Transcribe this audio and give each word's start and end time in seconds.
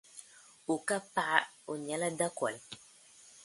O 0.71 0.75
ka 0.87 0.97
paɣa, 1.13 1.39
O 1.71 1.73
nyɛla 1.85 2.09
dakɔli. 2.19 2.59